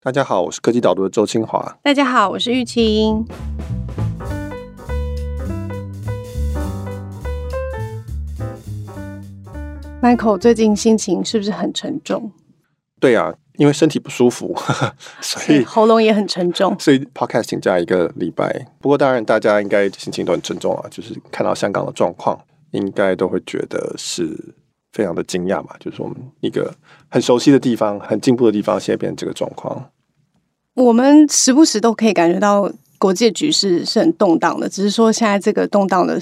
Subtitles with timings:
[0.00, 1.76] 大家好，我是科技导读的周清华。
[1.82, 3.26] 大家好，我是玉清。
[10.00, 12.30] Michael 最近心情是不是很沉重？
[13.00, 14.56] 对啊，因为身体不舒服，
[15.20, 18.68] 所以喉咙也很沉重，所以 Podcast 请假一个礼拜。
[18.80, 22.38] 不过当然，大家应该心情都很沉重啊，就是看到香港的状况，
[22.70, 24.54] 应该都会觉得是
[24.98, 25.70] 非常的惊讶嘛。
[25.78, 26.74] 就是我们一个
[27.08, 29.90] 很熟悉的地方、很进步的地方，现在变成这个状况。
[30.74, 32.68] 我们时不时都可以感觉到
[32.98, 36.18] 国际局势是很动荡的，只是说现在这个动荡的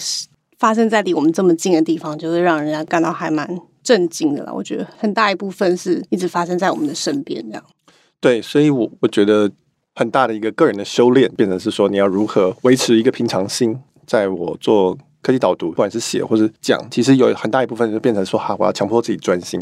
[0.58, 3.48] 发生在离我们这么近的地方，就是让人家感到还蛮
[3.82, 4.52] 震惊的啦。
[4.52, 7.64] 我觉得很大一部分是一直发生在我们的身边，这样。
[8.20, 9.50] 对，所以我我觉得
[9.94, 13.78] 很大的一个个人的修炼，变成是说你要如何维持一个平常心。
[14.06, 19.60] 在我做科技导读，不管是写或是讲，其实有很大一部分就变成说，哈，我要强迫自己专心。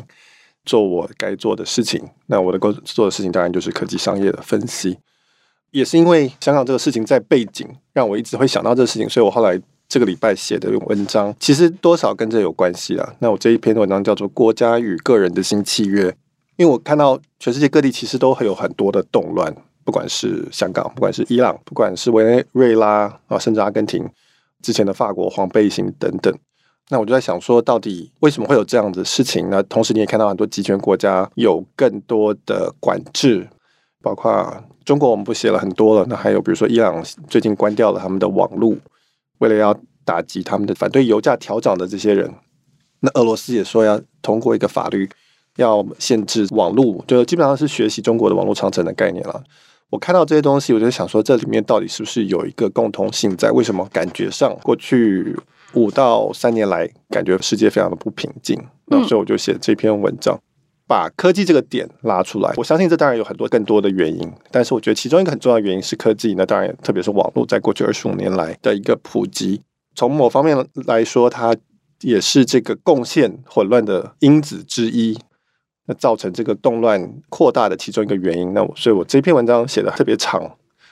[0.66, 4.96] 做我该做的事情，那我的工做的事情当然就是科技商业的分析。
[5.72, 13.14] 也是因为香港这个事情在背景，让我一直会想到这个事情，所以我后来这个礼拜写的文章，其实多少跟这有关系啦。
[13.18, 16.08] 那我这一篇文章叫做《国家与个人的新契约》，
[16.56, 24.08] 因为我看到全世界各地其实都会有很多的动乱，不管是香港，不管是伊朗，不管是委内瑞拉啊，甚至阿根廷，
[24.64, 26.34] 之前的法国黄背心等等。
[26.88, 29.62] 那我就在想说，到底为什么会有这样的事情呢？
[29.64, 33.48] 同时，你也看到很多集权国家有更多的管制，
[34.02, 36.06] 包括中国，我们不写了很多了。
[36.08, 38.74] 那还有比如说，伊朗最近关掉了他们的网络，
[39.38, 42.30] 为了要打击他们的反对油价调涨的这些人。
[43.00, 45.08] 那俄罗斯也说要通过一个法律，
[45.56, 49.42] 要限制网络，就基本上是学习中国的网络长城的概念了。
[49.94, 53.52] 我看到这些东西，我就想说，这里面到底是不是有一个共通性在？
[53.52, 55.36] 为什么感觉上过去？
[55.74, 60.36] 五到三年来，感觉世界非常的不平静，那所以我就写这篇文章，
[60.88, 62.52] 把科技这个点拉出来。
[62.56, 66.34] 我相信这当然有很多更多的原因，但是我觉得其中一个很重要的原因是科技。
[66.34, 69.60] 那当然，特别是网络，在过去二十五年来的一个普及，
[69.94, 70.56] 从某方面
[70.86, 71.56] 来说，它
[72.02, 75.18] 也是这个贡献混乱的因子之一，
[75.86, 78.54] 那造成这个动乱扩大的其中一个原因。
[78.54, 80.42] 那我所以我这篇文章写的特别长，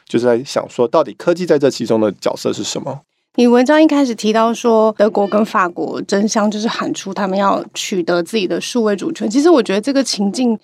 [0.06, 3.00] 就是在想说，到底科技在这其中的角色是什么？
[3.36, 9.30] 你文章一开始提到说，德国跟法国争相就是喊出他们要取得自己的数位主权。
[9.30, 10.58] 其实我觉得这个情境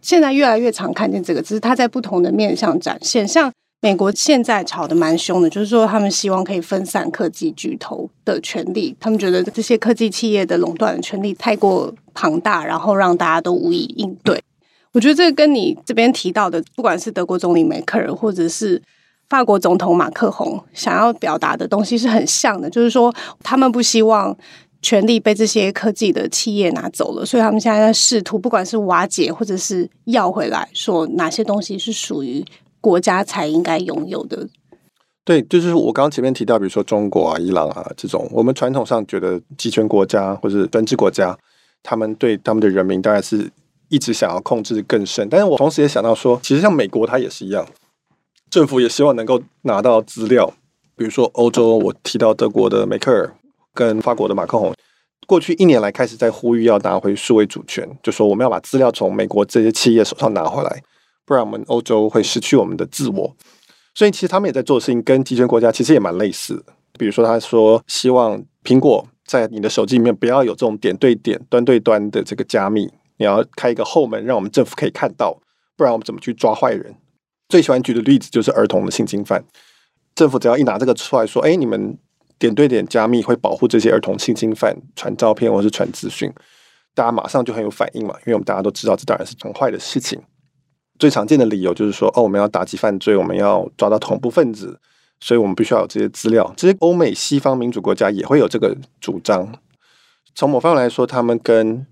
[0.00, 3.26] 现在越来越常看见这个，只是它在不同的面向展现。
[3.26, 14.42] 像美国现在吵得蛮凶的，就是说他们希望可以分散科技巨头的权力，他们觉得这些科技企业的垄断的权力太过庞大，然后让大家都无以应对。
[14.92, 18.82] 我觉得这个跟你这边提到的，不管是德国总理梅克尔，或者是
[19.28, 24.34] 法国总统马克宏想要表达的东西是很像的，就是说他们不希望
[24.80, 32.42] 权力被这些科技的企业拿走了，所以他们现在在试图，不管是瓦解或者是要回来，说哪些东西是属于
[32.86, 34.46] 国家才应该拥有的。
[35.24, 41.36] 对，就是我刚刚前面提到，比如说中国啊、伊朗啊这种，我们传统上觉得集权国家或者是专制国家，
[41.82, 43.50] 他们对他们的人民当然是
[43.88, 47.66] 一直想要控制更深，但是我同时也想到说，其实像美国，它也是一样。
[48.48, 50.54] 政府也希望能够拿到资料，
[50.94, 53.34] 比如说欧洲，我提到德国的梅克尔
[53.74, 54.72] 跟法国的马克宏，
[55.26, 60.82] 过去一年来开始在呼吁要拿回数位主权，就说我们要把资料从美国这些企业手上拿回来，
[61.26, 63.36] 不然我们欧洲会失去我们的自我。
[63.94, 66.72] 所以其实他们也在做的事情，跟集权国家其实也蛮类似的。
[66.98, 75.38] 比如说他说希望苹果在你的手机里面不要有这种点对点、端对端的这个加密，你要开一个后门，让我们政府可以看到，
[75.76, 76.94] 不然我们怎么去抓坏人？
[77.48, 79.44] 最喜欢举的例子就是儿童的性侵犯，
[80.14, 81.96] 政府只要一拿这个出来说，哎，你们
[82.38, 86.30] 点对点加密会保护这些儿童性侵犯传照片或是传资讯，
[86.94, 90.20] 大家马上就很有反应嘛，因为我们大家都知道这当然是很坏的事情。
[90.98, 94.78] 最常见的理由就是说，哦，我们要打击犯罪，我们要抓到恐怖分子，
[95.20, 96.52] 所以我们必须要有这些资料。
[96.56, 99.52] 这些欧美西方民主国家也会有这个主张。
[100.34, 101.86] 从某方面来说，他们跟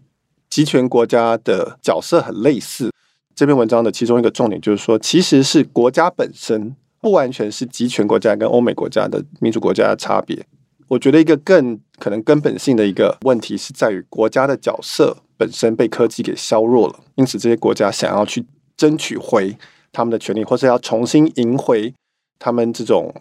[0.51, 2.91] 集权国家的角色很类似。
[3.35, 10.47] 这篇文章的其中一个重点就是说，其实是国家本身不完全是集权国家跟欧美国家的民主国家的差别。
[10.89, 18.45] 我觉得一个更可能根本性的一个问题是在于国家的角色本身被科技给削弱了，因此这些国家想要去
[18.77, 19.57] 争取回
[19.93, 21.93] 他们的权利，或是要重新赢回
[22.39, 23.15] 他们这种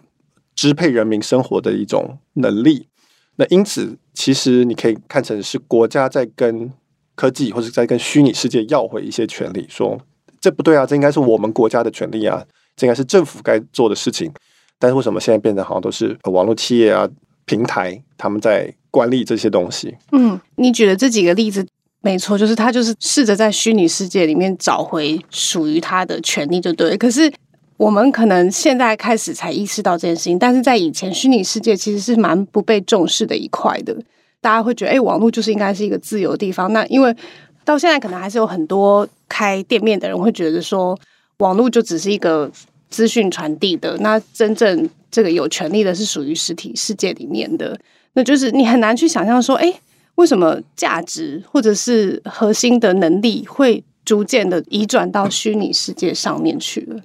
[0.54, 2.88] 支配人民生活的一种能力。
[3.36, 6.72] 那因此，其实你可以看成是国家在跟。
[7.16, 9.96] 科技或者在跟虚拟世界要回一些权利，说
[10.40, 14.32] 这不对啊，这应该是我们国家的权利啊，这应该是政府该做的事情。
[14.80, 17.08] 但是为什么现在变得好像都是网络企业啊、
[17.44, 19.96] 平台他们在管理这些东西？
[20.10, 21.64] 嗯，你举的这几个例子，
[22.04, 26.94] 没错，就是他就是试着在虚拟世界里面找回属于他的权利，就对。
[26.98, 27.32] 可是
[27.78, 33.96] 我们可能现在开始才意识到这件事情，但是在以前，虚拟世界其实是蛮不被重视的一块的。
[34.42, 36.70] 大家会觉得，哎，网络就是应该是一个自由的地方。
[36.74, 37.16] 那因为
[37.64, 40.94] 到现在，可能还是有很多开店面的人会觉得说，
[41.38, 42.52] 网络就只是一个
[42.90, 43.96] 资讯传递的。
[44.00, 47.74] 那真正这个有权利的是属于实体世界里面的。
[48.12, 49.72] 那就是你很难去想象说，哎。
[50.16, 57.02] 为什么价值或者是核心的能力会逐渐的移转到虚拟世界上面去了？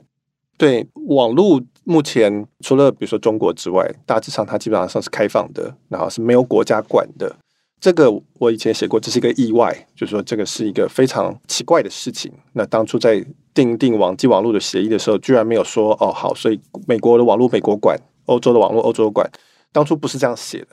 [0.58, 7.36] 对，网络目前除了比如说中国之外，大致上它基本上是开放的，然后是没有国家管的。
[7.80, 12.30] 这个我以前写过，这是一个意外，就是说这个是一个非常奇怪的事情。
[12.52, 19.26] 那当初在订定网际网络的协议的时候，居然没有说哦好，所以美国的网络美国管，欧洲的网络欧洲管，
[19.72, 20.68] 当初不是这样写的。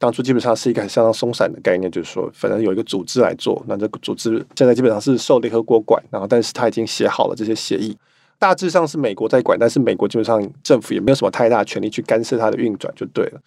[0.00, 7.94] 当初基本上是一个很相当松散的概念，就是说，反正有一个组织来做，那这个组织现在基本上是受联合国管，然后但是他已经写好了这些协议，
[8.38, 13.40] 大致上是美国在管，但是美国基本上政府也没有什么太大权力去干涉它的运转，就对了。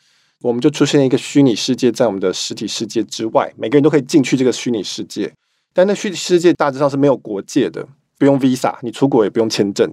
[0.43, 5.33] 我们就出现一个虚拟世界在我们的实体世界之外，每个人都可以进去这个虚拟世界，
[5.73, 7.87] 但那虚拟世界大致上是没有国界的，
[8.19, 9.91] 不用 Visa，你出国也不用签证，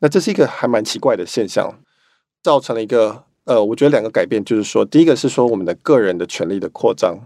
[0.00, 1.78] 那这是一个还蛮奇怪的现象，
[2.42, 3.22] 造成了一个。
[3.44, 7.18] 呃，我觉得两个改变就是说，第一个是说我们的个人的权利的扩张。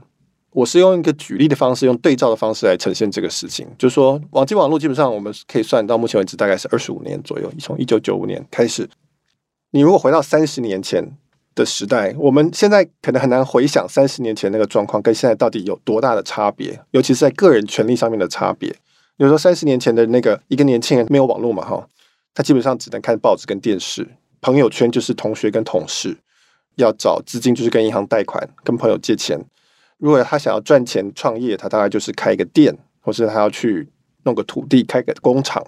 [0.53, 3.67] 我是用一个举例的方式，用对照的方式来呈现这个事情。
[3.77, 8.89] 就是说，网际网络基本上我们可以算到目前为止大概是二十五年左右，从一九九五年开始。
[9.73, 11.19] 你如果回到三十年前
[11.55, 18.71] 的时代，我们现在可能很难回想三十年前那个状况跟现在到底有多大的差别，尤其是在个人权利上面的差别。
[19.19, 21.87] 比如说三十年前的那个一个年轻人没有网络嘛，哈，
[22.33, 24.09] 他基本上只能看报纸跟电视。
[24.47, 26.17] 朋友圈就是同学跟同事，
[26.77, 29.45] 要找资金就是跟银行贷款，跟朋友借钱。
[29.99, 33.89] 如果他想要赚钱创业，他大概就是开一个店，或是他要去
[34.23, 35.67] 弄个土地开个工厂。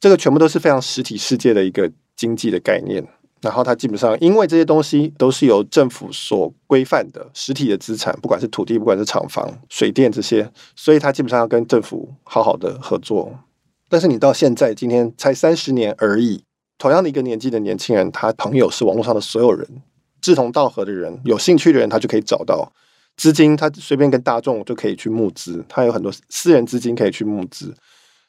[0.00, 3.06] 这个全部都是非常实体世界的一个经济的概念。
[3.42, 13.38] 然后他基本上因为这些东西都是由政府所规范的实体的资产，不管是土地，不管是厂房、水电这些，所以他基本上要跟政府好好的合作。
[13.90, 16.45] 但是你到现在今天才三十年而已。
[16.78, 19.66] 同样的一个年纪的年轻人，他朋友是网络上的所有人，
[20.20, 22.70] 志同道合的人，有兴趣的人，他就可以找到
[23.16, 27.74] 资金，他随便跟大众就可以去募资，他有很多私人资金可以去募资。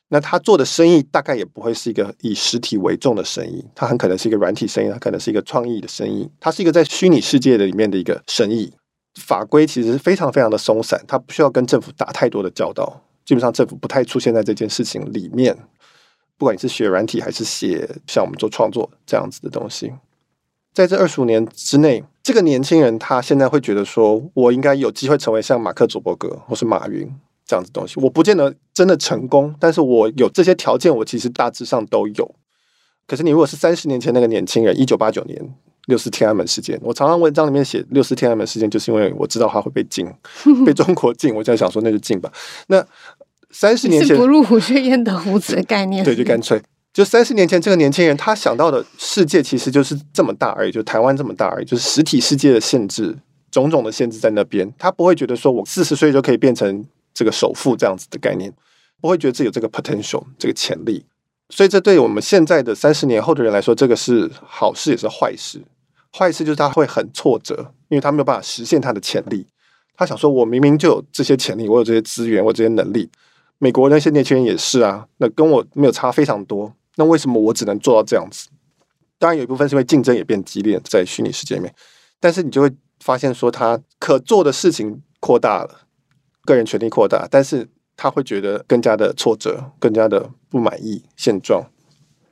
[0.09, 8.71] 那他做的生意大概也不会是一个以实体为重的生意，他很可能是一个软体生意，他可能是一个创意的生意，他是一个在虚拟世界的里面的一个生意。
[9.19, 15.57] 法规其实是非常非常的松散，他不需要跟政府打太多的交道，基本上政府不太出现在这件事情里面。
[16.37, 19.91] 不管你是学软体还是写像我们做创作这样子的东西，
[20.71, 27.11] 在这二十五年之内，这个年轻人他现在会觉得说，我应该有机会成为像马克·祖伯格或是马云
[27.43, 27.99] 这样子东西。
[27.99, 32.35] 我不见得真的成功，但是我有这些条件，我其实大致上都有。
[33.07, 35.55] 可是你如果是三十年前那个年轻人，一九八九年
[35.87, 40.05] 六四天安门事件，我常常文章里面写六四天安门事件，就是因为我知道他会被禁，
[40.63, 42.31] 被中国禁，我就想说那就禁吧。
[42.67, 42.85] 那。
[43.51, 46.61] 三十年前是不入虎穴焉得虎子的概念，对，就干脆
[46.93, 53.17] 就三十年前这个年轻人他想到的世界其实就是这么大而已，就台湾这么大而已，就是实体世界的限制，
[53.51, 58.51] 种种的限制在那边，他不会觉得说我四十岁就可以变成这个首富这样子的概念，
[58.99, 61.05] 不会觉得自己有这个 potential 这个潜力，
[61.49, 65.61] 所以这对我们现在的三十年后的人来说，这个是好事也是坏事。
[66.17, 69.45] 坏事就是他会很挫折，因为他没有办法实现他的潜力。
[69.95, 73.07] 他想说，我明明就有这些潜力，我有这些资源，我有这些能力。
[73.59, 78.49] 美国那些年轻人也是啊，那跟我没有差非常多，那为什么我只能做到这样子？
[79.19, 81.73] 当然有一部分是因为竞争也变激烈，在虚拟世界里面，
[82.19, 85.81] 但是你就会发现说，他可做的事情扩大了，
[86.45, 91.63] 个人权利扩大，但是他会觉得更加的挫折，更加的不满意现状。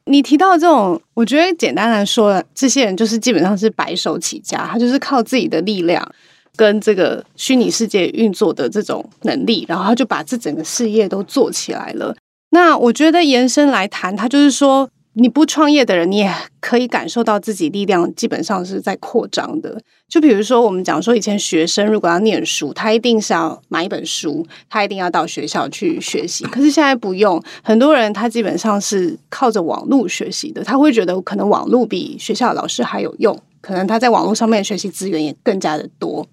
[0.05, 6.07] 你提到这种，我觉得简单来说，这些人就是基本上是白手起家，他就是靠自己的力量。
[6.55, 12.15] 跟这个虚拟世界运作的这种能力，然后他就把这整个事业都做起来了。
[12.51, 19.81] 那我觉得延伸来谈，他就是说，你不创业的人，你也可以感受到自己力量基本上是在扩张的。
[20.07, 26.45] 就比如说，我们讲说，以前学生如果要念书，他一定是要买一本书，他一定要到学校去学习。
[26.45, 36.25] 可是现在不用，很多人他基本上是靠着网络学习的，他会觉得可能网络比学校老师还有用，可能他在网络上面学习资源也更加的多。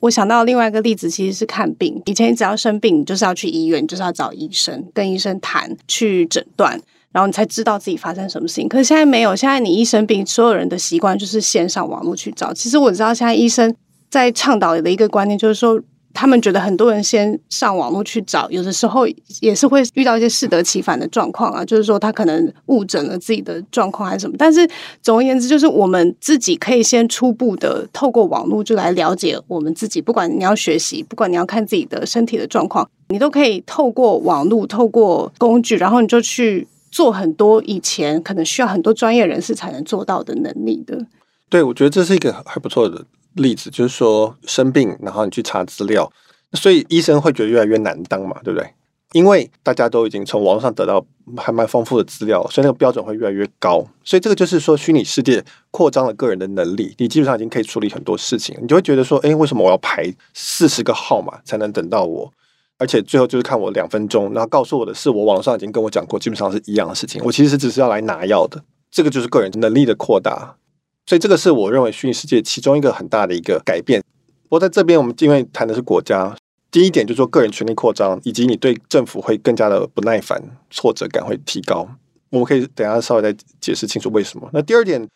[0.00, 2.00] 我想到另外一个例子，其实是看病。
[2.06, 8.68] 以前只要生病，你就是要去医院，就是要找医生，跟医生谈，去诊断，然后你才知道自己发生什么事情。
[8.68, 12.52] 可是现在没有，现在你一生病，所有人的习惯就是线上网络去找。
[12.52, 13.74] 其实我知道，现在医生
[14.08, 15.80] 在倡导的一个观念就是说，
[16.18, 19.06] 他们觉得很多人先上网络去找，有的时候
[19.40, 24.34] 也是会遇到一些适得其反的状况啊，就是说他可能误诊了自己的状况还是什么。
[24.36, 24.68] 但是
[25.00, 40.98] 总而言之，就是我们自己可以先初步的透过网络就来了解我们自己，不管你要学习，不管你要看自己的身体的状况，你都可以透过网络，透过工具，然后你就去做很多以前可能需要很多专业人士才能做到的能力的。
[41.48, 43.04] 对，我觉得这是一个还不错的
[43.38, 46.10] 例子，就是说生病，然后你去查资料，
[46.52, 48.68] 所以医生会觉得越来越难当嘛，对不对？
[49.12, 51.02] 因为大家都已经从网络上得到
[51.36, 53.82] 还蛮丰富的资料，所以那个标准会越来越高。
[54.04, 58.54] 所以这个就是说，虚拟世界扩张了个人的能力，你基本上已经可以处理很多事情。
[58.60, 62.30] 你就会觉得说，哎，为什么我要排四十个号码才能等到我？
[62.76, 67.20] 而且最后就是看我两分钟，然后告诉我的是，我网上已经跟我讲过，基本上是一样的事情。
[67.24, 70.54] 我其实只是要来拿药的，这个就是个人能力的扩大。
[71.08, 73.98] 所以这个是我认为虚拟世界其中一个很大的一个改变。
[74.42, 76.36] 不过在这边，我们因为谈的是国家，
[76.70, 80.38] 第一点就是说个人权力扩张，以及你对政府会更加的不耐烦，
[80.68, 81.88] 挫折感会提高。
[82.28, 84.50] 我们可以等下稍微再解释清楚为什么。
[84.52, 85.08] 那第二点，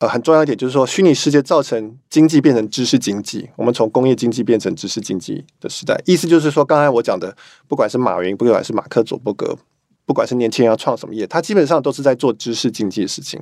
[0.00, 5.98] 呃，很重要一点就是说，虚拟世界造成经济变成知识经济，我们从工业经济变成知识经济的时代。
[6.04, 7.34] 意思就是说，刚才我讲的，
[7.66, 9.56] 不管是马云，不管是马克·佐伯格，
[10.04, 13.40] 不管是年轻人要创什么业，他基本上都是在做知识经济的事情。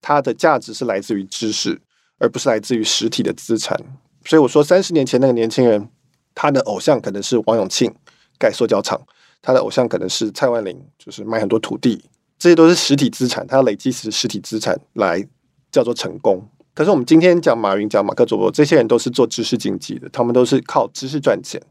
[0.00, 1.80] 它的价值是来自于知识，
[2.18, 3.78] 而不是来自于实体的资产。
[4.24, 5.88] 所以我说，三十年前那个年轻人，
[6.34, 7.94] 他的偶像可能是王永庆
[8.38, 9.00] 盖塑胶厂，
[9.40, 12.04] 他的偶像可能是蔡万霖，就是买很多土地，
[12.38, 15.26] 这些都是实体资产，他累积实实体资产来
[15.70, 16.42] 叫做成功。
[16.74, 21.62] 可是我们今天讲马云、讲马克·佐伯，这些人都是做知识经济的，他们都是靠知识赚钱，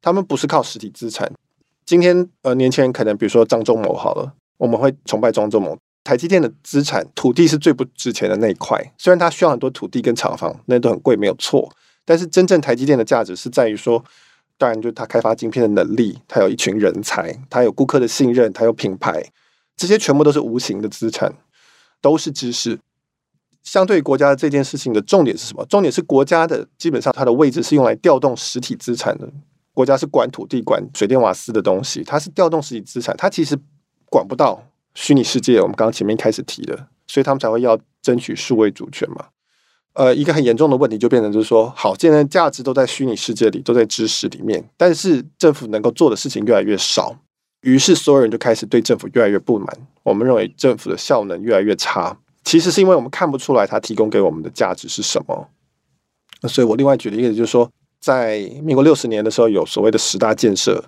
[0.00, 1.30] 他们不是靠实体资产。
[1.84, 5.76] 今天呃，年轻人可能比如说张忠谋好了，我们会崇拜张忠谋。
[6.04, 8.78] 台积电的资产，土地是最不值钱的那一块。
[8.98, 11.74] 虽然它需要很多土地跟厂房，那都很贵，没有错。
[12.04, 14.04] 但是真正台积电的价值是在于说，
[14.58, 19.24] 当然就是它开发晶片的能力，它有一群人才，它有顾客的信任，它有品牌，
[19.74, 21.32] 这些全部都是无形的资产，
[22.02, 22.78] 都是知识。
[23.62, 25.64] 相对于国家的这件事情的重点是什么？
[25.64, 29.26] 重点是国家的基本上它的位置是用来调动实体资产的。
[29.72, 33.58] 国家是管土地、管水电瓦斯的东西，它是调动实体资产，它其实
[34.10, 34.62] 管不到。
[34.94, 39.26] 虚拟世界，我们刚刚前面开始提的，所以他们才会要争取数位主权嘛。
[39.94, 47.16] 呃，一个很严重的问题就变成就是说，好，现在价值都在虚拟世界里，都在知识里面，但是政府能够做的事情越来越少，
[47.60, 49.68] 于是所有人就开始对政府越来越不满。
[50.02, 55.48] 我们认为政府的效能越来越差，其实是因为我们看不出来它提供给我们的价值是什么。
[56.48, 57.70] 所以我另外举的例子就是说，
[58.00, 60.84] 在民国六十年的时候，有所谓的十大建设。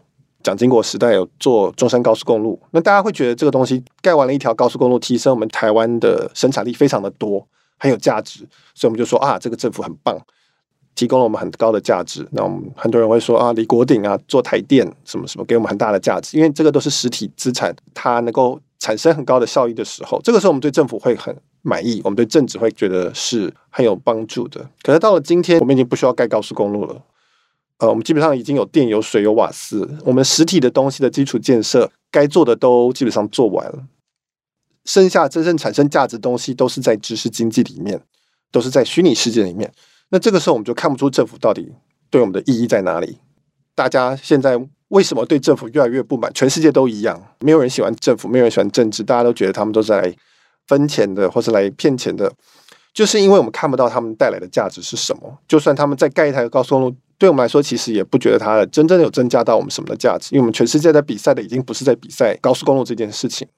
[0.46, 7.44] 蒋经国时代有做中山高速公路，那大家会觉得这个东西盖完了一条高速公路，提升我们台湾的生产力非常的多，
[7.80, 10.16] 很有价值，所以我们就说啊，这个政府很棒，
[10.94, 12.24] 提供了我们很高的价值。
[12.30, 24.64] 那我们很多人会说啊，李国鼎啊，做台电什么什么，给我们很大的价值，因为这个都是实体资产，它能够产生很高的效益的时候，这个时候我们对政府会很满意，我们对政治会觉得是很有帮助的。
[24.82, 27.02] 可是到了今天，我们已经不需要盖高速公路了。
[27.78, 33.84] 呃，我们基本上已经有电、有水、有瓦斯，我们实体的东西的基础建设该做的都基本上做完了，
[34.86, 38.00] 剩下真正产生价值的东西都是在知识经济里面，
[38.50, 39.70] 都是在虚拟世界里面。
[40.08, 41.70] 那这个时候我们就看不出政府到底
[42.08, 43.18] 对我们的意义在哪里。
[43.74, 46.32] 大家现在为什么对政府越来越不满？
[46.32, 50.10] 全世界都一样，没有人喜欢政府，没有人喜欢政治，大家都觉得他们都是来
[50.66, 52.32] 分钱的，或是来骗钱的，
[52.94, 55.38] 就是因为我们看不到他们带来的价值是什么。
[55.46, 56.96] 就算他们再盖一台高速公路。
[57.18, 63.48] 对我们来说，其实也不觉得它真正有增加到我们什么的价值，因为我们全世界在比赛的已经不是在比赛高速公路这件事情。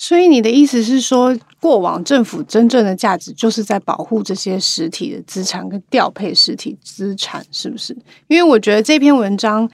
[0.00, 7.92] 所以你的意思是说，过往政府真正的价值就是在保护这些实体的资产跟调配实体资产，是不是？
[8.28, 9.68] 因为我觉得这篇文章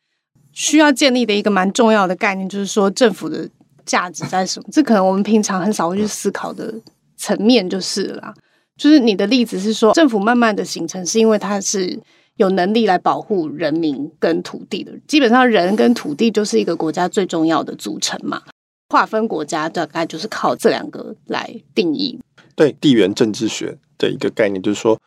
[0.53, 3.47] 需要建立的一个蛮重要的概念，就是说政府的
[3.85, 4.69] 价值在什么？
[4.73, 6.73] 这可能我们平常很少会去思考的
[7.19, 8.33] 层面，就是啦。
[8.79, 12.01] 就是你的例子是说，政府慢慢的形成是因为它是。
[12.37, 18.43] 有能力来保护人民跟土地的，基本上人跟土地就是一个国家最重要的组成嘛。
[18.89, 22.21] 划分国家大概就是靠这两个来定义。
[22.55, 25.01] 对，地缘政治学的一个概念就是说，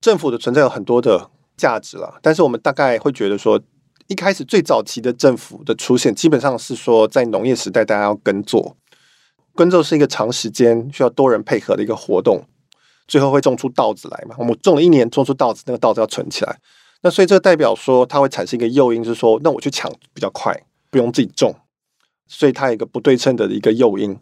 [0.00, 3.60] 政府的存在有很多的价值了，但是我们大概会觉得说，
[4.08, 8.76] 一开始最早期的政府的出现，基本上是说在农业时代大家要耕作，
[9.54, 12.44] 耕作是一个长时间需要多人配合的一个活动。
[13.06, 14.34] 最后会种出稻子来嘛？
[14.38, 16.58] 我们种了一年，种出稻子，那个稻子要存起来。
[17.02, 20.58] 那所以这代表说，它会产生一个诱因，是说，那我去抢比较快，
[20.90, 21.54] 不用自己种。
[22.26, 24.16] 所以它有一个不对称的一个诱因。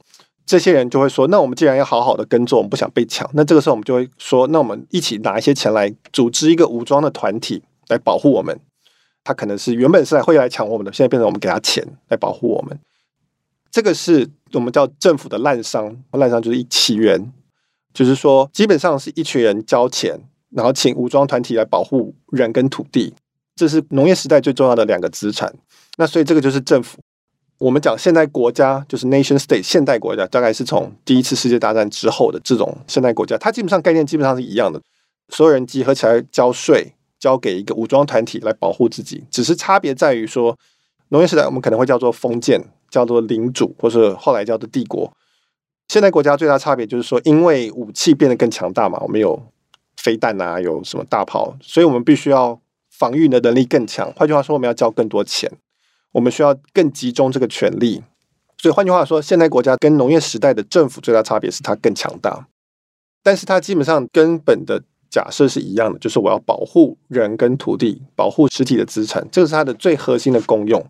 [0.44, 3.30] 这些人就会说，那我们既然要好好的耕作，我们不想被抢。
[3.34, 8.58] 那这个时候我们就会说，那我们一起拿一些钱来组织一个武装的团体来保护我们。
[9.22, 12.76] 他可能是原本是来会来抢我们的，现在变成我们给他钱来保护我们。
[13.70, 17.32] 这个是我们叫政府的滥商，滥商就是一起源，
[17.92, 20.18] 就是说基本上是一群人交钱，
[20.50, 23.14] 然后请武装团体来保护人跟土地，
[23.54, 25.52] 这是农业时代最重要的两个资产。
[25.98, 26.98] 那所以这个就是政府。
[27.58, 34.80] 我们讲现代国家就是 nation state，现代国家大概是从第一次世界大战之后的这种现代国家，它基本上概念基本上是一样的，
[35.28, 40.58] 所有人集合起来交税，交给一个武装团体来保护自己，只是差别在于说，
[41.10, 45.12] 农业时代我们可能会叫做封建，叫做领主，或是后来叫做帝国。
[45.92, 49.38] 现代国家最大差别就是说，因为武器变得更强大嘛，我们有
[49.98, 52.58] 飞弹啊，有什么大炮，所以我们必须要
[52.90, 54.10] 防御的能力更强。
[54.16, 55.52] 换句话说，我们要交更多钱。
[56.12, 58.02] 我们需要更集中这个权力，
[58.56, 62.48] 所以换句话说，现代国家跟农业时代的政府最大差别是它更强大，
[63.22, 70.82] 但是它基本上根本的假设是一样的，就是我要保护人跟土地，保护实体的资产，这个是它的最核心的功用。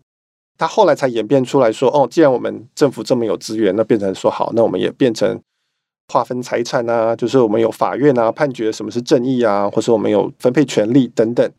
[0.58, 5.40] 他后来才演变出来说，哦，既然我们政府这么有资源，那变成说好，那我们也变成
[6.08, 11.50] 划分财产啊，就是我们有法院啊，判决什么是正义啊，或是我们有分配权利等等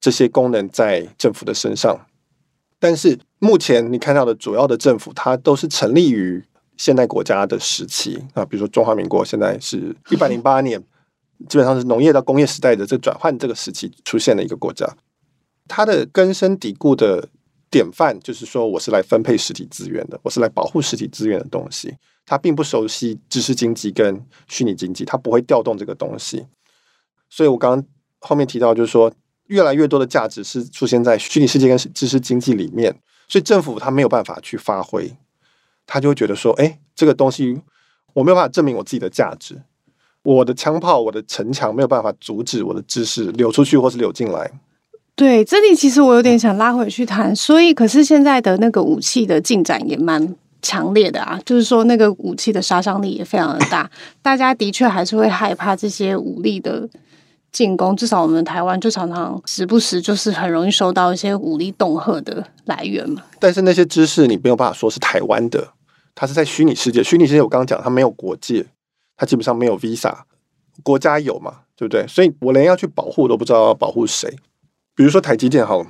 [0.00, 1.98] 这些功能在政府的身上。
[2.78, 6.42] 但是目前你看到的主要的政府，它都是成立于
[6.76, 10.82] 现代国家的时期啊，比如说中华民国，现在是一百零八年，
[11.48, 14.86] 基本上是农业到工业时代的这转换这个时期出现的一个国家。
[15.68, 17.28] 它的根深蒂固的
[17.70, 21.94] 典范就是说，我是来分配实体资源的，我是来保护实体资源的东西。
[22.26, 26.46] 他并不熟悉知识经济跟虚拟经济，他不会调动这个东西。
[27.28, 27.86] 所以我刚刚
[28.18, 29.12] 后面提到，就是说。
[29.50, 32.96] 越来越多的价值是出现在虚拟世界跟知识经济里面，
[33.26, 35.12] 所以政府他没有办法去发挥，
[35.84, 37.60] 他就会觉得说：“哎，这个东西
[38.12, 39.60] 我没有办法证明我自己的价值，
[40.22, 44.48] 我的枪炮、我的城墙没有办法阻止我的知识流出去或是流进来。”
[45.14, 53.90] 对，这里其实我有点想拉回去谈，所以可是现在的那个武器的进展也蛮强烈的啊，就是说那个武器的杀伤力也非常的大，
[54.22, 56.88] 大家的确还是会害怕这些武力的。
[57.52, 63.24] 进攻，至少我们台湾就常常时不时就是很容易收到一些武力恫吓的来源嘛。
[63.40, 65.66] 但是那些知识你没有办法说是台湾的，
[66.14, 67.02] 它是在虚拟世界。
[67.02, 68.64] 虚拟世界我刚刚讲，它没有国界，
[69.16, 70.14] 它基本上没有 visa，
[70.84, 72.06] 国家有嘛，对不对？
[72.06, 74.32] 所以我连要去保护都不知道要保护谁。
[74.94, 75.82] 比如说台积电，好，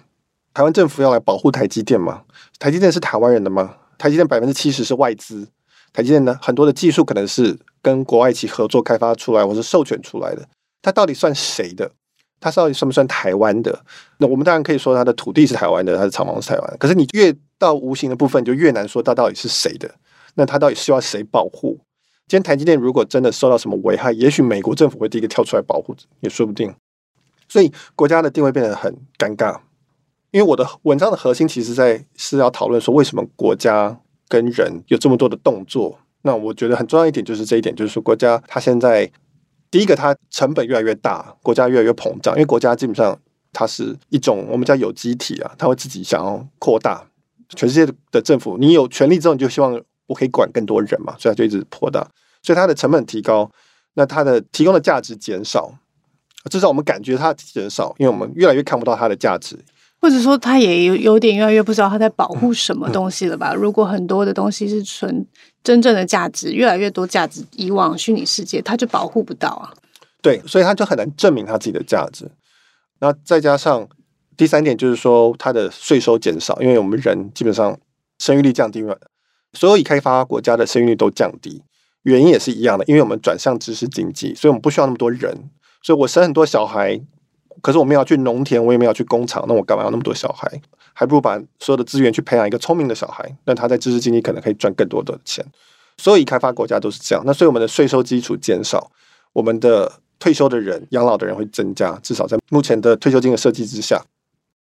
[0.54, 2.22] 台湾政府要来保护台积电吗？
[2.58, 3.76] 台积电是台湾人的吗？
[3.98, 5.48] 台积电百分之七十是外资，
[5.92, 10.48] 台积电呢很多的技术可能是跟国外一起合作开发出来，或是授权出来的。
[10.82, 11.90] 它到底算谁的？
[12.40, 13.84] 它到底算不算台湾的？
[14.18, 16.76] 那我们当然可以说它的土地是台湾的，它的厂房是台湾。
[16.78, 19.94] 可是你越到无形的部分，就越难说它到底是谁的。
[20.36, 21.78] 那它到底需要谁保护？
[22.26, 26.74] 今天台积电如果真的受到什么危害，也许美国政府会第一个跳出来保护，也说不定。
[27.50, 29.60] 所以国家的定位变得很尴尬。
[30.30, 35.98] 因为我的文章的核心其实在是要讨论说，为什么国家跟人有这么多的动作？
[36.22, 39.12] 那我觉得很重要一点就是这一点，就是说国家它现在。
[39.72, 43.16] 第一个，它成本越来越大，国家越来越膨胀，因为国家基本上
[43.52, 47.06] 它是一种我们叫有机体啊，它会自己想要扩大。
[47.50, 52.04] 全世界的政府，你有权力之后，你就希望我可以管更多人嘛，所以它就一直扩大，
[52.42, 53.48] 所以它的成本提高，
[53.94, 55.72] 那它的提供的价值减少，
[56.48, 59.58] 至少我们感觉它减少，因为我们越来越看不到它的价值。
[60.02, 63.52] 或者说，他也有有点越来越不知道他在保护什么东西了吧？
[63.52, 65.26] 如果很多的东西是纯
[65.62, 69.74] 真正的价值，越来越多价值以往虚拟世界，他就保护不到啊。
[70.22, 72.30] 对，所以他就很难证明他自己的价值。
[73.00, 73.86] 那再加上
[74.38, 77.78] 第三点，就是说他的税收减少，因为我们人基本上
[78.18, 78.98] 生育率降低了，
[79.52, 81.62] 所有已开发国家的生育率都降低，
[82.04, 85.50] 原因也是一样的，因为我们转向知识经济，所以我们不需要那么多人，
[85.82, 87.00] 所以我生很多小孩。
[87.62, 90.50] 可是我们要去农田，我也没有去工厂，那我干嘛要那么多小孩？
[90.94, 95.44] 还不如把所有的资源去培养一个聪明的小孩，那他在知识经济可能可以赚更多的钱。
[95.98, 97.22] 所有已开发国家都是这样。
[97.26, 98.90] 那所以我们的税收基础减少，
[99.34, 104.02] 我们的退休的人、养老的人会增加，至少在目前的退休金的设计之下。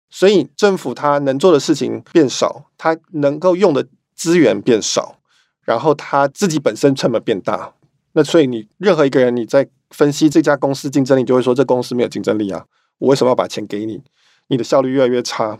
[0.09, 5.17] 所以政府他能做的事情变少，他能够用的资源变少，
[5.63, 7.73] 然后他自己本身成本变大。
[8.13, 12.65] 那所以你任何一个人你在分析这家公司竞争力，就会说这公司没有竞争力啊。
[12.97, 14.01] 我为什么要把钱给你？
[14.47, 15.59] 你的效率越来越差，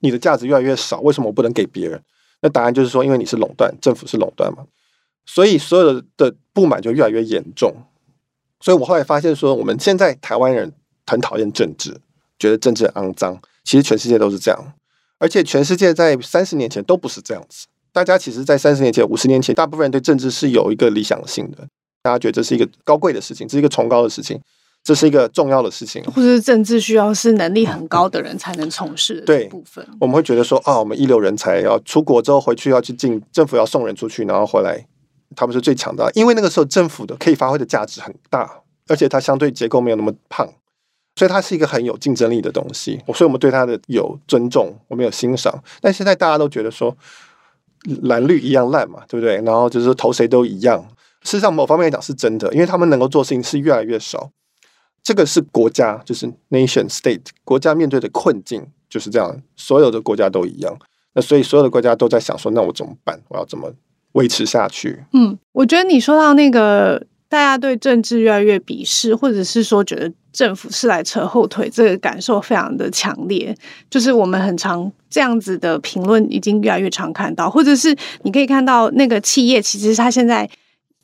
[0.00, 2.02] 你的价值越来越少，为什么我不能给别人？
[2.40, 4.64] 那答案就是说，因为你是垄断，政府是垄断嘛，
[5.26, 7.74] 所以所有的的不满就越来越严重。
[8.60, 10.72] 所以我后来发现说，我们现在台湾人
[11.06, 12.00] 很讨厌政治，
[12.38, 13.40] 觉得政治肮脏。
[13.64, 14.72] 其实全世界都是这样，
[15.18, 17.66] 而且全世界在三十年前都不是这样子。
[17.92, 21.58] 大家其实，在三十年前、五十年前，大部分人对政治是有一个理想性的，
[22.02, 24.40] 大家觉得这是一个高贵的事情，这是一个崇高的事情。
[24.84, 29.86] 这是一个重要的事情，或者是政治需要是能力很高的人才能从事的部分。
[30.00, 34.84] 我们会觉得说，啊，我们一流人才要出国之后回去要去进政府要送人出去，然后回来，
[35.36, 38.50] 他们是最强的，因为那个时候政府的可以发挥的价值很大，
[38.88, 40.44] 而且它相对结构没有那么胖，
[41.14, 43.00] 所以它是一个很有竞争力的东西。
[43.14, 45.62] 所以我们对它的有尊重，我们有欣赏。
[45.80, 46.92] 但现在大家都觉得说，
[48.02, 49.36] 蓝绿一样烂嘛，对不对？
[49.42, 50.82] 然后就是投谁都一样。
[51.22, 54.30] 事实上，某方面来讲是真的，因为他们能够做事情是越来越少。
[55.02, 60.76] 这个是国家，就是 nation state 国家面对的困境就是这样，所有的国家都一样。
[61.14, 63.20] 那所以所有的国家都在想说，那我怎么办？
[63.28, 63.72] 我要怎么
[64.12, 65.04] 维持下去？
[65.12, 73.56] 嗯，我觉得你说到那个大家对政治越来越鄙视，或者是说觉得政府是来扯后腿，这个感受非常的强烈。
[73.88, 80.46] 就是我们很常这样子的评论，已经越来越常看到，或者是你可以看到那个企业，其实它现在。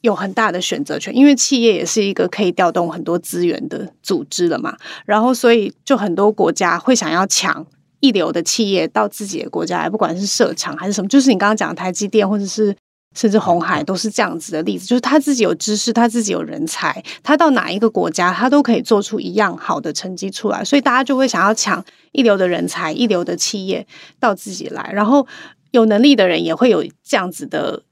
[0.02, 4.76] 有很大的选择权，因为企业也是一个可以调动很多资源的组织了嘛。
[5.04, 7.66] 然后，所以就很多国家会想要抢
[7.98, 11.08] 一流的企业到自己的国家来，不管是设厂还是什么。
[11.08, 12.72] 就是你刚刚讲的台积电，或者是
[13.14, 14.86] 甚至红海，都是这样子的例子。
[14.86, 20.64] 就是他自己有知识，他自己有人才，他到哪一个国家，他都可以做出一样好的成绩出来。
[20.64, 23.86] 所以大家就会想要抢一流的人才、一流的企业
[24.20, 24.90] 到自己来。
[24.92, 25.26] 然后
[25.70, 27.82] 有能力的人也会有这样子的。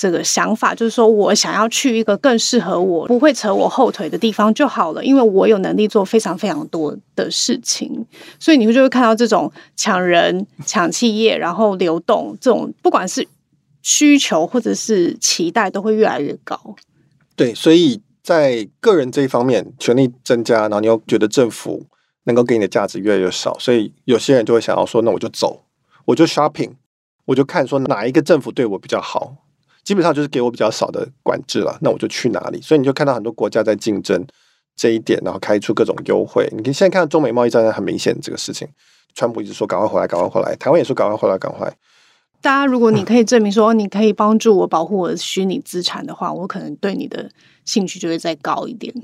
[0.00, 8.06] 这个想法就是说，我想要去一个更适合我、不会扯我后腿的地方就好了，因为我有能力做非常非常多的事情，
[8.38, 13.26] 所以你会就会看到这种抢人、抢企业，然后流动这种，不管是
[13.88, 16.76] 需求或者是期待，都会越来越高。
[17.34, 21.86] 对，所以在个人这一方面，权力增加，然后你又觉得政府
[22.24, 25.64] 能够给你的价值越来越少，所以有些人就会想要说，那我就走，
[26.04, 26.72] 我就 shopping，
[27.24, 29.36] 我就看说哪一个政府对我比较好。
[29.82, 32.60] 基本上就是给我比较少的管制了，那我就去哪里。
[32.60, 34.22] 所以你就看到很多国家在竞争
[34.76, 36.46] 这一点，然后开出各种优惠。
[36.54, 38.68] 你看现在看到中美贸易战很明显这个事情，
[39.14, 41.74] 川普一直说赶快回来，赶快回来，台湾也说赶快回来，赶快。
[42.40, 47.30] 大家如果你可以证明说你可以帮助我保护我的虚拟资产的话，我可能对你的
[47.64, 48.94] 兴趣就会再高一点。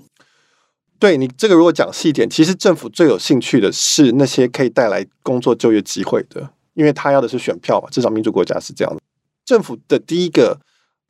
[0.99, 9.01] 对你这个如果讲细一点，其实政府最有兴趣的是那些可以带来工作就业机会的，因为他要的是选票嘛，至少民主国家是这样的。
[9.45, 10.61] 政府的第一个。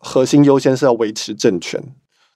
[0.06, 1.82] 核心优先是要维持政权。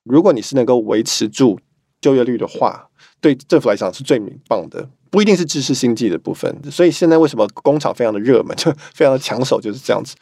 [0.03, 1.61] 如果你是能够维持住
[2.01, 2.89] 就业率的话，
[3.21, 4.89] 对政府来讲是最棒的。
[5.19, 6.57] 不一定是知识经济的部分。
[6.71, 10.15] 所以现在为什么工厂非常的热门，就 非常的抢手，就是这样子。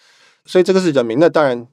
[0.46, 1.18] 所以这个是人民。
[1.18, 1.66] 那当然，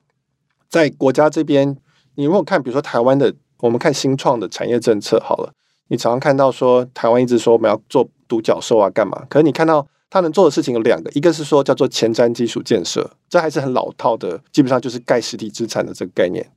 [0.70, 1.78] 在国家这边，
[2.16, 5.54] 你如果看，比如说台湾的，我们看新创的产业政策好了，
[5.88, 9.24] 你常常看到说台湾一直说我们要做独角兽啊，干嘛？
[9.30, 9.88] 可是你看到。
[10.10, 16.52] 他能做的事情有两个，一个是说叫做前瞻基础建设，这还是很老套的，基本上就是盖实体资产的这个概念。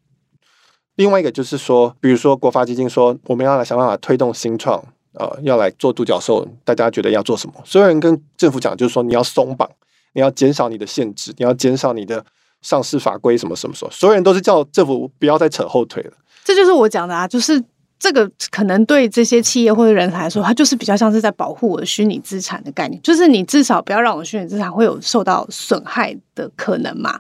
[0.96, 4.84] 另外一个就是说，比如说国发基金说我们要来想办法推动新创，
[5.16, 7.54] 呃，要来做独角兽，大家觉得要做什么？
[7.64, 9.68] 所有人跟政府讲，就是说你要松绑，
[10.14, 12.24] 你要减少你的限制，你要减少你的
[12.62, 16.12] 上市法规，什么什么说，所有人都是叫政府不要再扯后腿了。
[16.44, 17.62] 这就是我讲的啊，就是。
[17.98, 27.18] 这个可能对这些企业或者人来说，它就是比较像是在保护我的虚拟资产的概念，就是你至少不要让我虚拟资产会有受到损害的可能嘛。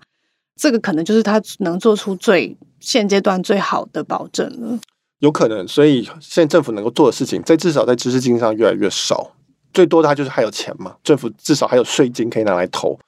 [0.54, 4.78] 这个可能就是他能做出最现阶段最好的保证了。
[5.20, 9.32] 有可能，所以现在政府能够做的事情，在至少在知识经济上越来越少，
[9.72, 12.98] 最多的它就是还有钱嘛，政府至少还有税金可以拿来投。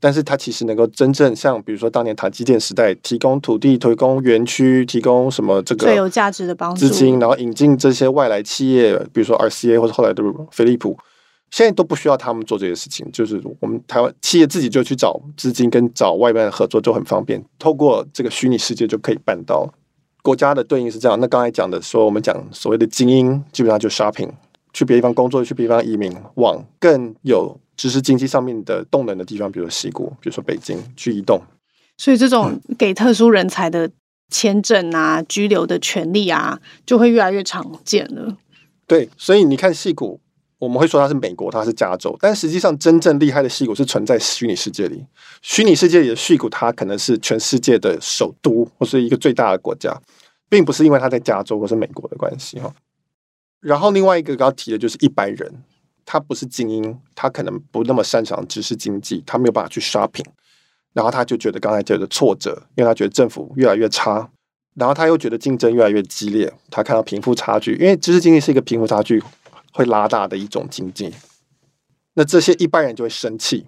[0.00, 10.98] 但是它其实能够真正像，比如说当年台积电时代，提供土地、提供园区、提供什么这个最有价值的帮助资金，然后引进这些外来企业，比如说 RCA 或者后来的飞利浦，
[11.50, 19.72] 现在都不需要他们做这些事情，就是我们台湾企业自己就去找资金跟找外面的合作就很方便，透过这个虚拟世界就可以办到。
[20.24, 24.30] 国家的对应是这样，那刚才讲的说，我们讲所谓的精英，基本上就 shopping，
[24.72, 27.60] 去别地方工作，去别地方移民，往更有。
[27.76, 31.42] 知识经济上面的动能的地方，比如说矽谷，比如说北京，去移动。
[31.98, 33.90] 所以这种给特殊人才的
[34.30, 38.36] 签证啊、嗯、居留的权利啊，就会越来越常见了。
[38.86, 40.20] 对，所以你看矽谷，
[40.58, 45.04] 我们会说它是美国，它是加州，但实际上真正厉害的戏骨是存在虚拟世界里。
[45.42, 49.94] 虚拟世界里的戏骨，它可能是全世界的首都，或是一个最大的国家，
[50.48, 52.72] 并不是因为它在加州或是美国的关系哈。
[53.60, 55.62] 然后另外一个要提的就是一般人。
[56.06, 60.26] 他不是精英，他可能不那么擅长知识经济，他没有办法去 shopping，
[60.92, 64.28] 然后他就觉得刚才觉得挫折，因为他觉得政府越来越差，
[64.74, 69.22] 然后他又觉得竞争越来越激烈，他看到贫富差距，因为知识经济是一个贫富差距
[69.74, 71.12] 会拉大的一种经济，
[72.14, 73.66] 那这些一般人就会生气，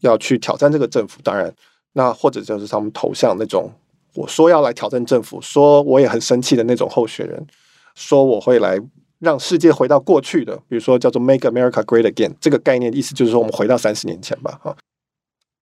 [0.00, 1.20] 要去挑战这个政府。
[1.22, 1.54] 当然，
[1.92, 3.70] 那或者就是他们投向那种
[4.16, 7.46] 我说要来挑战政府，说我也很生气的那种候选人，
[7.94, 8.76] 说我会来
[9.20, 14.76] 让世界回到过去的，比如说叫做 “Make America Great Again” 这个概念，意思就是说我们回到三十年前吧，哈。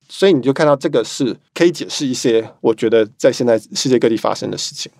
[0.08, 4.90] 所以你就看到这个是可以解释一些我觉得在现在世界各地发生的事情。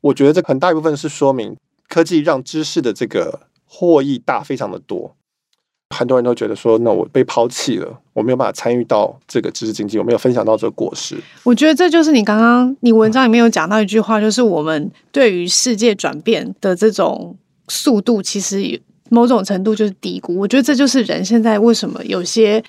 [0.00, 1.56] 我觉得这很大一部分是说明
[1.88, 5.14] 科技让知识的这个获益大非常的多。
[5.94, 11.16] 很多人都觉得说，那我被抛弃了，我没有办法参与到这个知识经济，我没有分享到这个果实。
[11.44, 17.36] 我觉得这就是你刚刚你文章里面有讲到一句话，就是我们对于世界转变的这种
[17.68, 20.36] 速度，其实某种程度就是低估。
[20.36, 22.62] 我觉得这就是人现在为什么有些，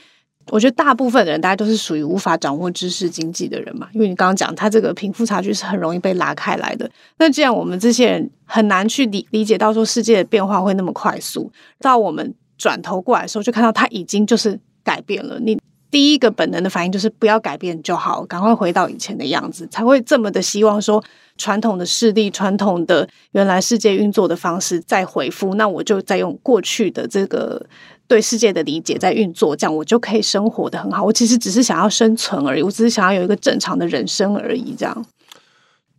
[0.50, 6.90] 我觉得大部分的人大家都是属于无法掌握知识经济的人嘛，因为你刚刚讲他这个贫富差距是很容易被拉开来的。
[7.18, 12.34] 那既然我们这些人很难去理理解到说世界的变化会那么快速，到我们。
[12.60, 15.40] 转头过来的时候，就看到他已经就是改变了。
[15.40, 15.56] 你
[15.92, 21.04] 第一个本能的反应就是不要改变就好，赶快回到以前的样子，才会这么的希望说
[21.38, 25.54] 传统的势力、传统的原来世界运作的方式再回复。
[25.54, 27.64] 那我就再用过去的这个
[28.08, 31.04] 对世界的理解在运作，这样我就可以生活得很好。
[31.04, 34.74] 我其实只是想要生存而已，我只是想要有一个正常的人生而已。
[34.78, 35.06] 这样，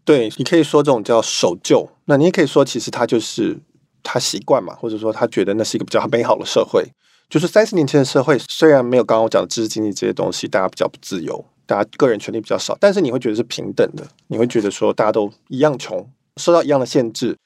[0.05, 3.59] 对，你可以说这种叫守旧，那你也可以说其实他就是。
[4.05, 6.83] 他习惯嘛，或者说他觉得那是一个比较美好的社会。
[7.29, 17.37] 就是三十年前的社会，虽然没有刚刚我讲的知识经济这些东西，大家比较不自由，大家个人权利比较少，但是你会觉得是平等的，你会觉得说大家都一样穷，受到一样的限制，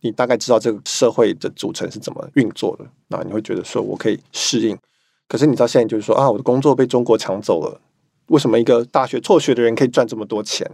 [0.00, 4.78] 你大概知道这个社会的组成是怎么运作的，那你会觉得说我可以适应。
[5.28, 7.80] 可是你知道现在就是说啊，我的工作被中国抢走了，
[8.26, 10.70] 为什么一个大学辍学的人可以赚这么多钱？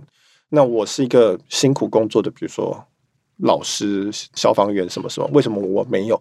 [0.50, 2.84] 那我是一个辛苦工作的，比如说。
[3.40, 5.28] 老师、消防员什么什么？
[5.34, 6.18] 为什么我没有？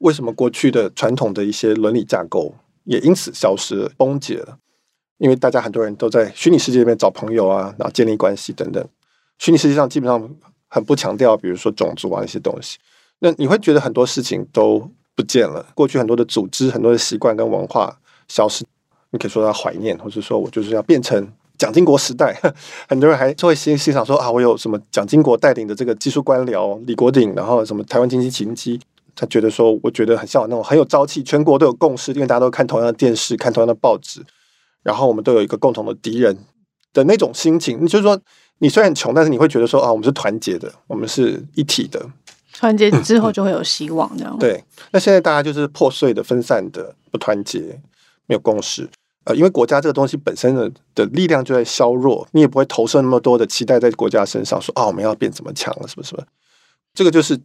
[0.00, 4.58] 为什么过去的传统的一些伦理架构也因此消失了、崩解了？
[5.16, 8.86] 因为大家很多人都在虚拟世界里面找朋友啊，然后建立关系等等。
[9.38, 10.28] 虚拟世界上基本上
[10.74, 12.78] 很不强调，比如说种族啊一些东西。
[13.18, 18.64] 那你会觉得很多事情都不见了，过去很多的组织、很多的习惯跟文化消失。
[19.10, 21.30] 你可以说他怀念，或者说我就是要变成。
[21.58, 22.36] 蒋经国时代，
[22.88, 28.80] 很多人还会欣欣赏说啊，我有什么蒋经国带领的这个技术官僚李国鼎，然后什么台湾经济奇迹，
[29.14, 34.24] 他觉得说，我觉得很像那种很有朝气，全国都有共识，因为大家都看同样的电视，看同样的报纸，
[34.82, 36.36] 然后我们都有一个共同的敌人
[36.92, 37.78] 的那种心情。
[37.80, 38.18] 你就是说，
[38.62, 42.00] 你虽然穷，但是你会觉得说啊，我们是团结的，我们是一体的，
[42.54, 44.38] 团结之后就会有希望，这样。
[44.38, 47.58] 对，那现在大家就是破碎的、分散的、不团结，
[48.28, 48.88] 没有共识。
[49.24, 56.14] 呃，因为国家这个东西本身的的力量就在削弱，你也不会投射那么多的期待在国家身上，说啊，我们要变怎么强了，是不是？
[56.94, 57.36] 这个就是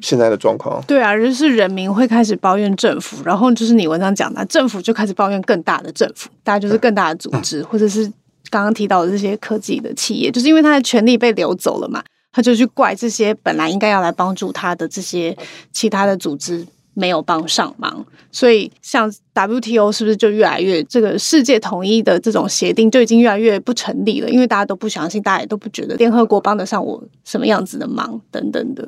[0.00, 0.82] 现在的状况。
[0.86, 8.10] 对啊，就是人民会开始抱怨政府，然后就是你文章讲的，政府就开始抱怨更大的政府，大家就是更大的组织，嗯、或者是
[8.50, 12.02] 刚刚提到的这些科技的企业，就是因为他的权利被流走了嘛，
[12.32, 15.36] 他就去怪这些本来应该要来帮助他的这些
[15.72, 16.66] 其他的组织。
[16.94, 24.28] 没有帮上忙，所以像 WTO 是不是就越来越这个世界统一的这种协定就已经越来越不成立了？
[24.28, 28.86] 因为大家都不相信，大家也都不觉得联合国帮得上我什么样子的忙等等的。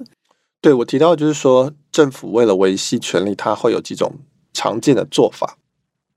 [0.61, 4.13] 对，我提到就是说，政府为了维系权力，它会有几种
[4.53, 5.57] 常见的做法。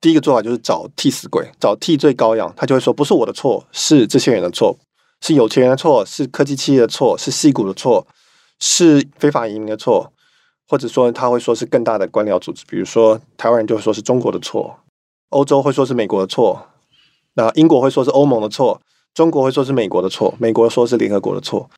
[0.07, 4.73] 第一个做法就是找替死鬼，找替罪羔羊，他就会说不是我的错，是这些人的错，
[5.19, 8.07] 是有钱人的错，是科技企业的错，是矽谷的错，
[8.57, 10.13] 是非法移民的错。
[10.65, 14.79] 或者说他会说是更大的官僚组织，比如说台湾人就会说是中国的错，
[15.31, 16.65] 欧洲会说是美国的错，
[17.33, 18.79] 那英国会说是欧盟的错，
[19.13, 21.69] 中国会说是美国的错，美国说是联合国的错，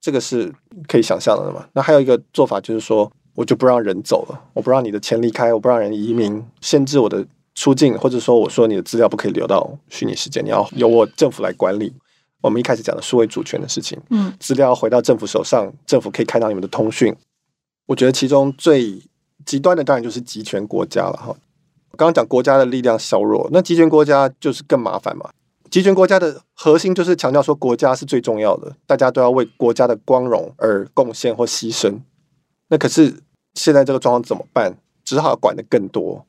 [0.00, 0.50] 这个是
[0.88, 1.66] 可以想象的嘛？
[1.74, 11.92] 那还有一个做法就是说，我就不让人走了，我不让你的钱离开，我不让人移民，限制我的出境，或者说我说你的资料不可以留到虚拟世界，你要由我政府来管理。
[12.42, 17.12] 我们一开始讲的数位主权的事情，嗯，资料回到政府手上，政府可以看到你们的通讯。
[17.86, 19.02] 我觉得其中最
[19.44, 21.34] 极端的当然就是集权国家了哈。
[21.96, 25.30] 刚刚讲国家的力量削弱，那集权国家就是更麻烦嘛。
[25.70, 31.98] 集权国家的核心就是强调说国家是最重要的，大家都要为国家的光荣而贡献或牺牲。
[32.68, 33.14] 那可是
[33.54, 34.76] 现在这个状况怎么办？
[35.04, 36.24] 只好管得更多，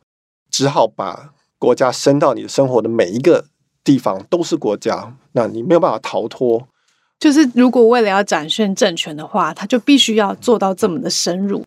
[0.58, 3.46] 只好把国家伸到你的生活的每一个
[3.84, 6.68] 地方都是国家，那你没有办法逃脱。
[7.20, 11.64] 就是如果为了要展现政权的话，他就必须要做到这么的深入，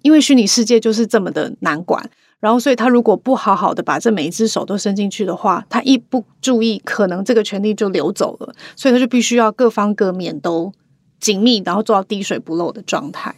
[0.00, 2.10] 因为虚拟世界就是这么的难管。
[2.40, 8.54] 然后，所以他如果不好好的把这每一只手都伸进去的话，他一不注意，可能这个权利就流走了。
[8.74, 10.72] 所以他就必须要各方各面都
[11.20, 13.34] 紧密，然后做到滴水不漏的状态。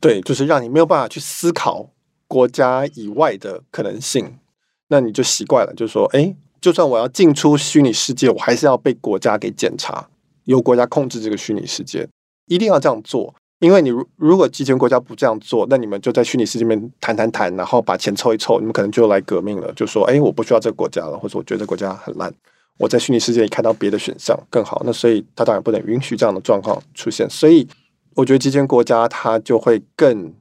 [0.00, 1.90] 对，就是让你没有办法去思考
[2.28, 4.38] 国家以外的可能性，
[4.86, 10.08] 那你就习惯了，就是说，哎，就算我要进出虚拟世界，我还是要被国家给检查。
[10.44, 12.08] 由国家控制这个虚拟世界，
[12.46, 13.34] 一定要这样做。
[13.60, 22.32] 因为你如如果集权国家不这样做，那你们就在虚拟世界里面谈谈谈，然后把钱凑一凑，你们可能就来革命了，就说：“哎，我不需要这个国家了，或者我觉得这个国家很烂，
[22.78, 27.28] 我在虚拟世界里看到别的选项更好。”那所以他当然不能允许这样的状况出现。
[27.28, 27.66] 所以
[28.14, 30.32] 我觉得集权国家它就会更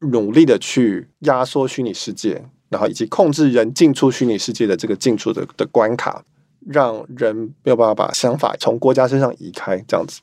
[0.00, 6.22] 努力的去压缩虚拟世界，然后以及控制人进出虚拟世界的这个进出的的关卡，
[6.66, 10.20] 让人没有办法把想法从国家身上移开，这样子。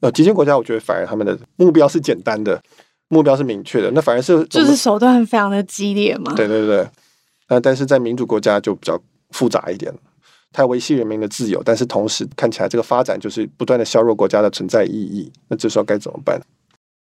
[0.00, 2.62] 呃，极权国家，我觉得反而他们的目标是简单的，
[3.08, 3.90] 目标是明确的。
[3.92, 6.34] 那反而是就是手段非常的激烈嘛。
[6.34, 6.88] 对对对。
[7.48, 9.92] 那但是在民主国家就比较复杂一点，
[10.52, 15.32] 它维系人民的自由，但是同时看起来这个发展就是不断的削弱国家的存在意义。
[15.48, 16.40] 那这时候该怎么办？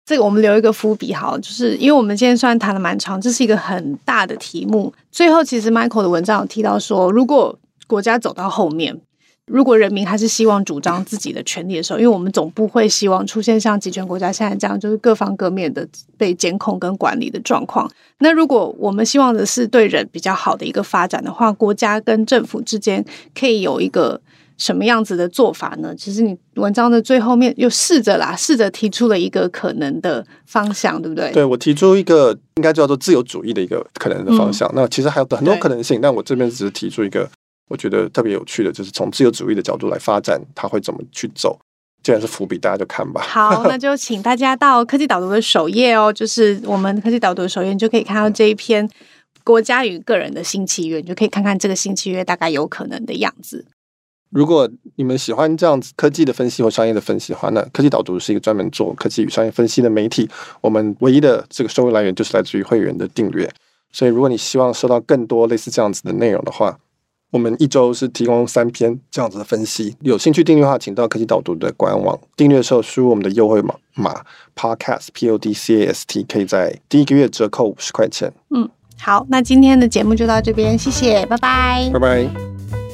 [0.06, 4.90] 这个我们留一个伏笔，好，就是因为我们今天虽然谈的蛮长，这是一个很大的题目。
[5.10, 8.98] 最后，其实 Michael 的文章有提到说，如果国家走到后面。
[9.48, 15.86] 如果人民还是希望主张自己的权利的时候，因为我们总不会希望出现像集权国家现在这样，就是各方各面的
[16.18, 17.88] 被监控跟管理的状况。
[18.18, 23.04] 那如果我们希望的是对人比较好的一个发展的话，国家跟政府之间
[23.38, 24.20] 可以有一个
[24.58, 25.94] 什么样子的做法呢？
[25.94, 31.30] 其实你文章的最后面又试着啦，试着提出了一个可能的方向，对不对？
[31.32, 34.68] 对，我提出一个应该叫做自由主义的一个可能的方向。
[34.70, 37.28] 嗯、那其实还有很多可能性，但我这边只是提出一个。
[37.68, 41.58] 我觉得特别有趣的就是从自由主义的角度来发展，它会怎么去走？
[42.04, 43.20] 既然是伏笔，大家就看吧。
[43.22, 48.88] 好， 那就请大家到科技导读的首页哦，就是我们科技导读的首页，你就可以看到这一篇
[49.42, 53.66] 《国家与个人的新契约》，你就可以看看这个新契约大概有可能的样子。
[54.36, 60.28] 如果你们喜欢这样子科技的分析或商业的分析的话，那科技导读是一个专门做科技与商业分析的媒体。
[60.60, 63.50] 我们唯一的这个收入来源就是来自于会员的订阅。
[63.90, 66.78] 所以，如果你希望收到更多类似这样子的内容的话，
[67.30, 74.22] 我们一周是提供三篇这样子的分析，有兴趣订阅的话，请到科技导读的官网订阅的时候输入我们的优惠码码
[74.54, 78.30] podcast p o d c a s t，可以在第一个月折扣五十块钱。
[78.50, 78.68] 嗯，
[79.00, 82.85] 好，那今天的节目就到这边，谢谢，拜拜，拜拜。